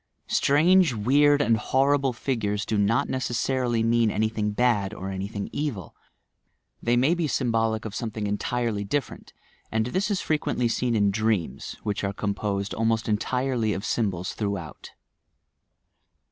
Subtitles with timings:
[0.25, 5.95] Strange, weird and horrible figures do not necessarily mean any thing bad or anything evil;
[6.81, 9.31] they may be symbolic of something entirely different,
[9.71, 14.33] and this is frequently seen in dreams which are composed almost entirely of sym bols
[14.33, 14.89] throughout.